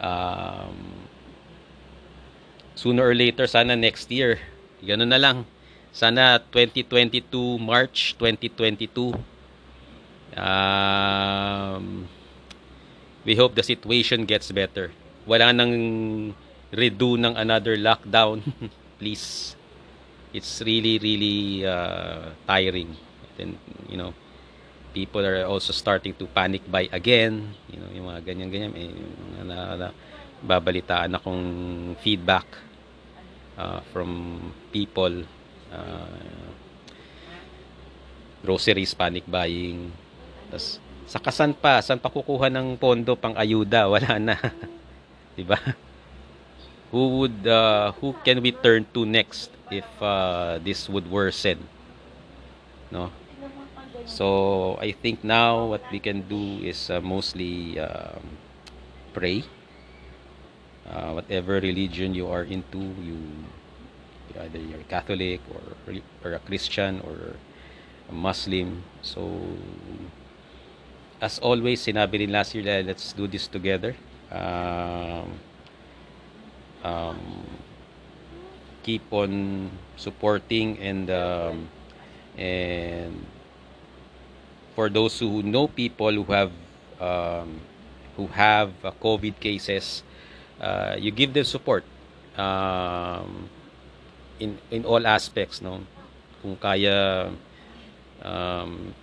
um, 0.00 1.06
sooner 2.80 3.04
or 3.04 3.14
later, 3.14 3.44
sana 3.44 3.76
next 3.76 4.08
year. 4.08 4.40
Ganun 4.80 5.12
na 5.12 5.20
lang. 5.20 5.44
Sana 5.92 6.40
2022, 6.48 7.60
March 7.60 8.16
2022. 8.16 9.12
Um, 10.32 12.08
we 13.28 13.36
hope 13.36 13.52
the 13.52 13.66
situation 13.66 14.24
gets 14.24 14.48
better. 14.48 14.96
Wala 15.28 15.52
nang 15.52 15.74
redo 16.72 17.20
ng 17.20 17.36
another 17.36 17.76
lockdown. 17.76 18.40
Please. 19.00 19.56
It's 20.36 20.60
really, 20.60 21.00
really 21.00 21.64
uh, 21.64 22.36
tiring. 22.46 22.92
And, 23.40 23.56
you 23.88 23.96
know, 23.96 24.12
people 24.92 25.24
are 25.24 25.48
also 25.48 25.72
starting 25.72 26.12
to 26.20 26.28
panic 26.28 26.62
buy 26.68 26.86
again. 26.92 27.56
You 27.72 27.80
know, 27.80 27.90
yung 27.96 28.06
mga 28.12 28.20
ganyan-ganyan. 28.28 28.72
Eh, 28.76 28.92
na, 29.48 29.56
na, 29.74 29.88
babalitaan 30.40 31.12
akong 31.16 31.44
feedback 32.00 32.48
uh, 33.60 33.80
from 33.92 34.40
people 34.72 35.24
uh, 35.68 36.20
groceries, 38.40 38.96
panic 38.96 39.24
buying. 39.28 39.92
Tas, 40.48 40.80
sa 41.04 41.20
kasan 41.20 41.52
pa, 41.52 41.84
saan 41.84 42.00
pa 42.00 42.08
kukuha 42.08 42.48
ng 42.48 42.80
pondo 42.80 43.16
pang 43.16 43.36
ayuda? 43.36 43.88
Wala 43.92 44.16
na. 44.16 44.36
'Di 45.36 45.44
ba? 45.44 45.58
Who 46.90 47.22
would 47.22 47.46
uh, 47.46 47.92
who 48.02 48.14
can 48.24 48.42
we 48.42 48.52
turn 48.52 48.86
to 48.94 49.06
next 49.06 49.50
if 49.70 49.86
uh, 50.02 50.58
this 50.58 50.88
would 50.88 51.10
worsen? 51.10 51.68
No? 52.90 53.10
So, 54.06 54.74
I 54.80 54.90
think 54.90 55.22
now 55.22 55.66
what 55.70 55.84
we 55.92 56.00
can 56.00 56.26
do 56.26 56.58
is 56.66 56.90
uh, 56.90 57.00
mostly 57.00 57.78
um, 57.78 58.34
pray 59.14 59.44
uh, 60.90 61.12
whatever 61.12 61.60
religion 61.60 62.14
you 62.14 62.26
are 62.26 62.42
into, 62.42 62.82
you 62.98 63.18
either 64.40 64.58
you're 64.58 64.82
Catholic 64.88 65.40
or 65.50 65.62
or 66.24 66.32
a 66.34 66.40
Christian 66.42 67.00
or 67.06 67.36
a 68.08 68.14
Muslim. 68.14 68.82
So 69.02 69.26
as 71.20 71.38
always, 71.38 71.84
sinabi 71.84 72.24
rin 72.24 72.32
last 72.32 72.54
year, 72.54 72.82
let's 72.82 73.12
do 73.12 73.26
this 73.26 73.46
together. 73.46 73.94
Um, 74.30 75.38
um, 76.84 77.44
keep 78.82 79.02
on 79.12 79.70
supporting 79.96 80.78
and 80.78 81.10
um, 81.10 81.68
and 82.36 83.26
for 84.74 84.88
those 84.88 85.18
who 85.18 85.42
know 85.42 85.68
people 85.68 86.12
who 86.12 86.24
have 86.32 86.52
um, 87.00 87.60
who 88.16 88.26
have 88.28 88.72
uh, 88.84 88.92
COVID 89.00 89.40
cases, 89.40 90.02
uh, 90.60 90.96
you 90.98 91.10
give 91.10 91.32
them 91.32 91.44
support 91.44 91.84
um, 92.36 93.48
in 94.38 94.58
in 94.70 94.84
all 94.84 95.06
aspects 95.06 95.60
no? 95.60 95.84
Kung 96.40 96.56
kaya 96.56 97.28
um, 98.24 98.94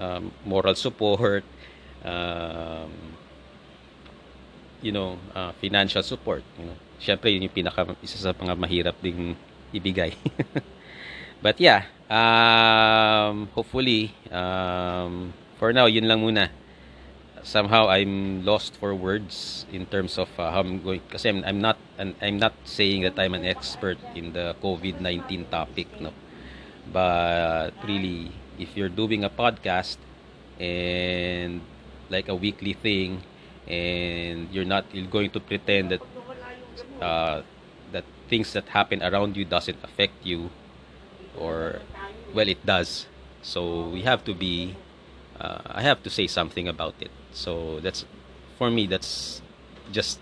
um, 0.00 0.32
moral 0.44 0.74
support 0.74 1.44
um, 2.04 2.92
you 4.80 4.92
know 4.92 5.18
uh, 5.34 5.52
financial 5.60 6.02
support 6.02 6.44
you 6.58 6.64
know 6.64 6.78
syempre 6.98 7.32
yun 7.32 7.46
yung 7.48 7.56
pinaka 7.56 7.86
isa 8.00 8.16
sa 8.16 8.32
mga 8.32 8.54
mahirap 8.56 8.96
ding 9.00 9.36
ibigay. 9.72 10.14
But 11.44 11.60
yeah 11.60 11.86
um, 12.10 13.48
hopefully 13.54 14.14
um, 14.30 15.32
for 15.58 15.72
now 15.72 15.86
yun 15.86 16.08
lang 16.08 16.22
muna. 16.22 16.50
Somehow 17.46 17.86
I'm 17.86 18.42
lost 18.42 18.74
for 18.74 18.90
words 18.90 19.66
in 19.70 19.86
terms 19.86 20.18
of 20.18 20.26
uh, 20.34 20.50
how 20.50 20.66
I'm 20.66 20.82
going 20.82 21.02
kasi 21.06 21.30
I'm, 21.30 21.46
I'm 21.46 21.60
not 21.62 21.78
I'm 21.98 22.42
not 22.42 22.58
saying 22.66 23.06
that 23.06 23.14
I'm 23.22 23.38
an 23.38 23.46
expert 23.46 23.98
in 24.18 24.34
the 24.34 24.58
COVID-19 24.58 25.50
topic 25.50 25.86
no. 26.02 26.10
But 26.90 27.70
really 27.86 28.34
if 28.58 28.74
you're 28.74 28.90
doing 28.90 29.22
a 29.22 29.30
podcast 29.30 29.98
and 30.58 31.60
like 32.10 32.28
a 32.28 32.34
weekly 32.34 32.72
thing 32.72 33.22
and 33.68 34.50
you're 34.50 34.66
not 34.66 34.86
you're 34.92 35.10
going 35.10 35.30
to 35.30 35.40
pretend 35.40 35.90
that 35.90 36.02
uh, 37.00 37.42
that 37.92 38.04
things 38.28 38.52
that 38.52 38.68
happen 38.68 39.02
around 39.02 39.36
you 39.36 39.44
doesn't 39.44 39.78
affect 39.82 40.14
you 40.24 40.50
or 41.38 41.80
well 42.34 42.48
it 42.48 42.64
does 42.66 43.06
so 43.42 43.88
we 43.88 44.02
have 44.02 44.24
to 44.24 44.34
be 44.34 44.74
uh, 45.40 45.60
I 45.66 45.82
have 45.82 46.02
to 46.02 46.10
say 46.10 46.26
something 46.26 46.68
about 46.68 46.94
it. 47.00 47.10
So 47.32 47.80
that's 47.80 48.04
for 48.58 48.70
me. 48.70 48.86
That's 48.86 49.42
just 49.92 50.18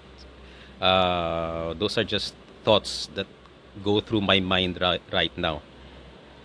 uh, 0.81 1.75
those 1.75 1.97
are 1.99 2.05
just 2.05 2.35
thoughts 2.65 3.09
that 3.15 3.27
go 3.83 4.01
through 4.01 4.21
my 4.21 4.41
mind 4.41 4.79
right, 4.81 5.03
right 5.13 5.37
now, 5.39 5.63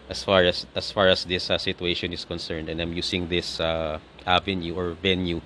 as 0.10 0.24
far 0.24 0.44
as 0.44 0.66
as 0.76 0.92
far 0.92 1.08
as 1.08 1.26
this 1.26 1.50
uh, 1.50 1.58
situation 1.58 2.14
is 2.14 2.26
concerned, 2.26 2.70
and 2.70 2.82
I'm 2.82 2.94
using 2.94 3.30
this 3.30 3.60
uh, 3.60 4.00
avenue 4.26 4.76
or 4.76 4.92
venue 4.94 5.42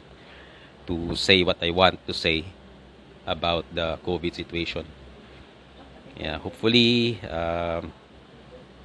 to 0.88 1.16
say 1.16 1.44
what 1.44 1.64
I 1.64 1.72
want 1.72 2.06
to 2.08 2.14
say 2.14 2.46
about 3.26 3.66
the 3.74 4.00
COVID 4.06 4.36
situation. 4.36 4.86
Yeah, 6.18 6.38
hopefully 6.38 7.20
um, 7.26 7.92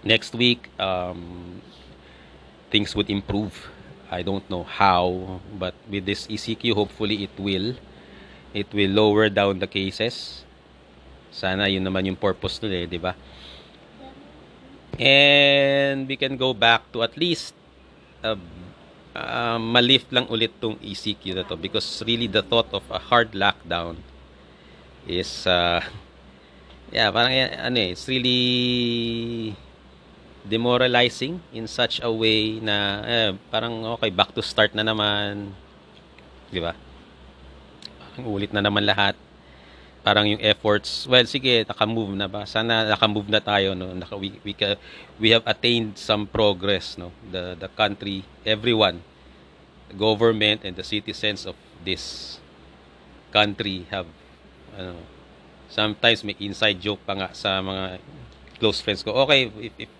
next 0.03 0.35
week 0.35 0.71
um, 0.79 1.61
things 2.71 2.95
would 2.97 3.11
improve. 3.11 3.69
I 4.11 4.23
don't 4.23 4.49
know 4.49 4.65
how, 4.65 5.41
but 5.59 5.75
with 5.91 6.07
this 6.07 6.27
ECQ, 6.27 6.73
hopefully 6.75 7.25
it 7.25 7.35
will. 7.39 7.77
It 8.55 8.73
will 8.73 8.91
lower 8.91 9.29
down 9.29 9.59
the 9.59 9.67
cases. 9.69 10.45
Sana 11.29 11.69
yun 11.69 11.85
naman 11.85 12.09
yung 12.09 12.17
purpose 12.17 12.57
nun 12.65 12.73
eh, 12.73 12.89
di 12.89 12.97
ba? 12.97 13.13
And 14.97 16.09
we 16.09 16.17
can 16.17 16.41
go 16.41 16.57
back 16.57 16.89
to 16.97 17.05
at 17.05 17.21
least 17.21 17.53
uh, 18.25 18.41
uh, 19.13 19.61
malift 19.61 20.09
lang 20.09 20.25
ulit 20.33 20.57
tong 20.57 20.81
ECQ 20.81 21.37
na 21.37 21.45
to 21.45 21.61
because 21.61 21.85
really 22.09 22.27
the 22.27 22.41
thought 22.41 22.73
of 22.73 22.83
a 22.89 22.99
hard 22.99 23.37
lockdown 23.37 24.01
is 25.09 25.49
uh, 25.49 25.81
yeah, 26.93 27.09
parang 27.09 27.33
ano 27.33 27.77
eh, 27.81 27.97
it's 27.97 28.05
really 28.07 29.57
demoralizing 30.45 31.41
in 31.53 31.69
such 31.69 32.01
a 32.05 32.09
way 32.13 32.61
na 32.61 32.77
eh, 33.05 33.31
parang 33.49 33.85
okay, 33.97 34.13
back 34.13 34.33
to 34.37 34.45
start 34.45 34.77
na 34.77 34.85
naman. 34.85 35.53
'Di 36.53 36.61
ba? 36.61 36.77
Parang 38.13 38.29
ulit 38.29 38.53
na 38.53 38.61
naman 38.61 38.85
lahat. 38.85 39.17
Parang 40.07 40.25
yung 40.25 40.41
efforts, 40.41 41.05
well 41.05 41.27
sige, 41.29 41.69
naka-move 41.69 42.17
na 42.17 42.31
ba? 42.31 42.49
Sana 42.49 42.87
naka-move 42.89 43.29
na 43.29 43.43
tayo 43.45 43.77
no. 43.77 43.93
Naka, 43.93 44.17
we, 44.17 44.41
we, 44.41 44.57
we 45.21 45.29
have 45.35 45.45
attained 45.45 45.99
some 46.01 46.25
progress 46.25 46.97
no. 46.97 47.13
The 47.29 47.59
the 47.59 47.69
country, 47.77 48.25
everyone, 48.47 49.05
the 49.93 49.97
government 49.99 50.65
and 50.65 50.73
the 50.79 50.87
citizens 50.87 51.45
of 51.45 51.59
this 51.85 52.39
country 53.29 53.85
have 53.93 54.09
ano, 54.79 54.95
sometimes 55.67 56.23
may 56.23 56.39
inside 56.39 56.79
joke 56.79 57.03
pa 57.03 57.19
nga 57.19 57.29
sa 57.35 57.59
mga 57.59 57.99
close 58.63 58.79
friends 58.79 59.03
ko. 59.03 59.13
Okay, 59.27 59.51
if, 59.59 59.75
if 59.77 59.91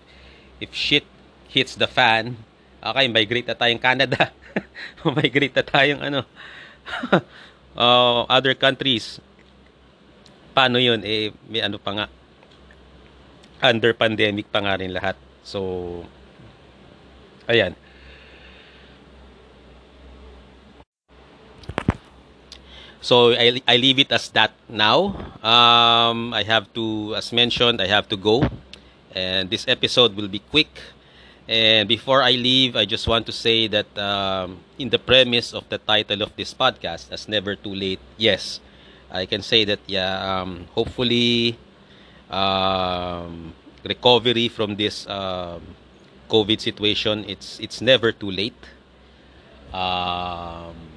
if 0.59 0.71
shit 0.71 1.05
hits 1.51 1.75
the 1.75 1.87
fan, 1.87 2.39
okay, 2.79 3.05
migrate 3.11 3.47
na 3.47 3.55
tayong 3.59 3.81
Canada. 3.81 4.31
migrate 5.19 5.55
na 5.55 5.65
tayong 5.67 6.01
ano, 6.01 6.19
uh, 7.75 8.23
other 8.31 8.55
countries. 8.55 9.19
Paano 10.55 10.79
yun? 10.79 11.03
Eh, 11.03 11.35
may 11.47 11.61
ano 11.61 11.77
pa 11.77 11.91
nga, 11.95 12.05
under 13.59 13.91
pandemic 13.91 14.47
pa 14.47 14.63
nga 14.63 14.79
rin 14.79 14.95
lahat. 14.95 15.15
So, 15.43 15.59
ayan. 17.47 17.75
So 23.01 23.31
I, 23.31 23.61
I 23.67 23.77
leave 23.77 23.99
it 23.99 24.11
as 24.11 24.29
that 24.29 24.51
now. 24.67 25.15
Um, 25.41 26.33
I 26.33 26.43
have 26.43 26.71
to, 26.73 27.15
as 27.15 27.31
mentioned, 27.31 27.81
I 27.81 27.87
have 27.87 28.09
to 28.09 28.17
go. 28.17 28.43
And 29.15 29.49
this 29.49 29.67
episode 29.67 30.15
will 30.15 30.27
be 30.27 30.39
quick. 30.39 30.69
And 31.47 31.87
before 31.87 32.21
I 32.21 32.31
leave, 32.31 32.75
I 32.75 32.85
just 32.85 33.07
want 33.07 33.25
to 33.25 33.31
say 33.31 33.67
that 33.67 33.97
um, 33.97 34.59
in 34.77 34.89
the 34.89 34.99
premise 34.99 35.53
of 35.53 35.67
the 35.69 35.79
title 35.79 36.21
of 36.21 36.35
this 36.35 36.53
podcast, 36.53 37.11
as 37.11 37.27
never 37.27 37.55
too 37.55 37.73
late, 37.73 37.99
yes, 38.17 38.59
I 39.09 39.25
can 39.25 39.41
say 39.41 39.65
that 39.65 39.79
yeah, 39.87 40.41
um, 40.41 40.67
hopefully, 40.75 41.57
um, 42.29 43.53
recovery 43.83 44.47
from 44.47 44.75
this 44.75 45.07
um, 45.07 45.61
COVID 46.29 46.61
situation, 46.61 47.25
it's 47.27 47.59
it's 47.59 47.81
never 47.81 48.11
too 48.11 48.29
late. 48.29 48.61
Um, 49.73 50.88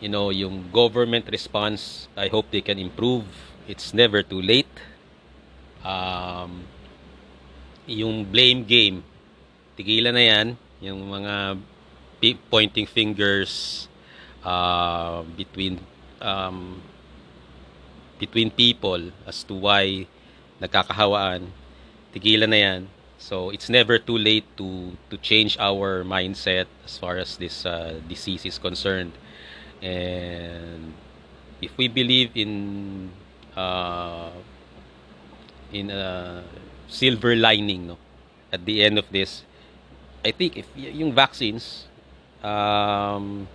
you 0.00 0.08
know, 0.08 0.30
yung 0.30 0.72
government 0.72 1.28
response, 1.30 2.08
I 2.16 2.28
hope 2.28 2.50
they 2.50 2.60
can 2.64 2.78
improve. 2.78 3.24
It's 3.68 3.92
never 3.92 4.22
too 4.22 4.40
late. 4.40 4.72
Um, 5.84 6.64
yung 7.86 8.24
blame 8.24 8.64
game, 8.64 9.04
tigilan 9.76 10.16
na 10.16 10.24
yan. 10.24 10.46
Yung 10.80 11.04
mga 11.04 11.60
pointing 12.50 12.86
fingers 12.86 13.86
uh, 14.44 15.22
between 15.36 15.80
um, 16.20 16.82
between 18.18 18.50
people 18.50 19.12
as 19.26 19.44
to 19.44 19.54
why 19.54 20.04
nagkakahawaan, 20.60 21.48
tigilan 22.12 22.52
na 22.52 22.60
yan. 22.60 22.80
So 23.20 23.50
it's 23.52 23.68
never 23.68 24.00
too 24.00 24.16
late 24.16 24.48
to 24.56 24.96
to 25.12 25.16
change 25.20 25.60
our 25.60 26.04
mindset 26.04 26.68
as 26.84 26.96
far 26.96 27.20
as 27.20 27.36
this 27.36 27.68
uh, 27.68 28.00
disease 28.08 28.48
is 28.48 28.56
concerned. 28.56 29.12
And 29.80 30.92
if 31.60 31.76
we 31.76 31.88
believe 31.88 32.32
in 32.34 33.10
uh, 33.56 34.30
in 35.72 35.90
a 35.90 36.42
silver 36.88 37.36
lining 37.36 37.86
no 37.86 37.96
at 38.52 38.64
the 38.66 38.82
end 38.82 38.98
of 38.98 39.06
this 39.10 39.44
I 40.24 40.32
think 40.32 40.56
if 40.56 40.66
yung 40.74 41.12
vaccines 41.12 41.86
um, 42.42 43.46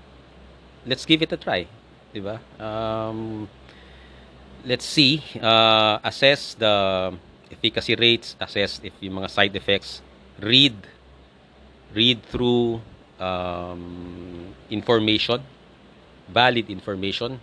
let's 0.85 1.05
give 1.05 1.21
it 1.21 1.31
a 1.33 1.37
try 1.37 1.67
di 2.15 2.23
um, 2.63 3.49
let's 4.63 4.87
see 4.87 5.19
uh, 5.43 5.99
assess 5.99 6.55
the 6.55 7.11
efficacy 7.51 7.95
rates 7.99 8.39
assess 8.39 8.79
if 8.81 8.95
yung 9.03 9.19
mga 9.19 9.29
side 9.29 9.55
effects 9.55 9.99
read 10.39 10.73
read 11.91 12.23
through 12.23 12.79
um, 13.19 14.55
information 14.71 15.43
valid 16.29 16.69
information 16.69 17.39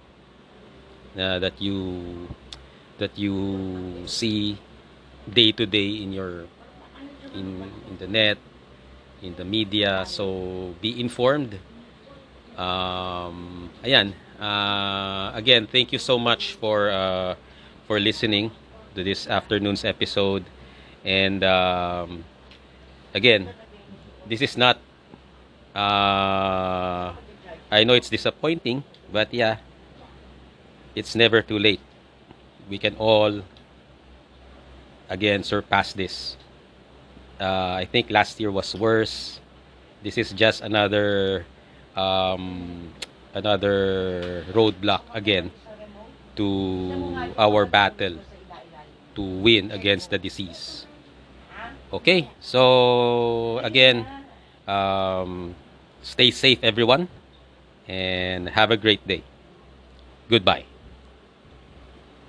uh, 1.19 1.39
that 1.39 1.61
you 1.61 2.29
that 2.99 3.17
you 3.19 4.05
see 4.07 4.59
day 5.29 5.53
to 5.53 5.67
day 5.67 6.03
in 6.03 6.13
your 6.13 6.47
in 7.35 7.71
in 7.89 7.97
the 7.99 8.07
net 8.09 8.39
in 9.23 9.35
the 9.37 9.45
media. 9.45 10.05
So 10.07 10.75
be 10.81 11.01
informed. 11.01 11.59
Um 12.57 13.71
ayan 13.81 14.13
uh, 14.37 15.33
again 15.33 15.67
thank 15.67 15.93
you 15.93 15.99
so 15.99 16.19
much 16.21 16.55
for 16.61 16.91
uh, 16.93 17.35
for 17.89 17.97
listening 18.01 18.53
to 18.95 19.03
this 19.05 19.27
afternoon's 19.27 19.85
episode. 19.85 20.45
And 21.05 21.43
um, 21.45 22.25
again 23.15 23.49
this 24.29 24.43
is 24.43 24.57
not 24.57 24.79
uh, 25.75 27.15
I 27.73 27.83
know 27.85 27.95
it's 27.95 28.09
disappointing 28.09 28.85
but 29.11 29.35
yeah 29.35 29.57
it's 30.95 31.15
never 31.15 31.43
too 31.43 31.59
late 31.59 31.81
we 32.69 32.79
can 32.79 32.95
all 32.97 33.43
again 35.13 35.45
surpass 35.45 35.93
this. 35.93 36.37
Uh, 37.41 37.77
I 37.77 37.85
think 37.85 38.11
last 38.11 38.41
year 38.41 38.51
was 38.51 38.75
worse. 38.75 39.41
This 40.03 40.17
is 40.17 40.33
just 40.33 40.63
another 40.63 41.45
um, 41.97 42.89
another 43.35 44.45
roadblock 44.57 45.03
again 45.13 45.53
to 46.37 47.35
our 47.37 47.67
battle 47.67 48.17
to 49.15 49.23
win 49.23 49.71
against 49.71 50.11
the 50.11 50.19
disease. 50.19 50.87
Okay, 51.93 52.31
so 52.41 53.59
again, 53.61 54.09
um, 54.67 55.55
stay 56.01 56.31
safe, 56.31 56.59
everyone, 56.65 57.09
and 57.89 58.49
have 58.51 58.71
a 58.71 58.77
great 58.77 59.07
day. 59.07 59.23
Goodbye. 60.29 60.72